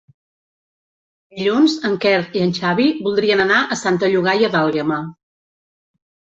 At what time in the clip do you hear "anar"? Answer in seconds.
3.47-3.61